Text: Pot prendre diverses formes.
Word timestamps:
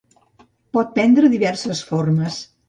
Pot 0.77 0.89
prendre 0.95 1.29
diverses 1.35 1.85
formes. 1.91 2.41